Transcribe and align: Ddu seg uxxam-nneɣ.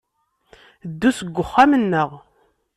Ddu 0.89 1.09
seg 1.17 1.35
uxxam-nneɣ. 1.43 2.09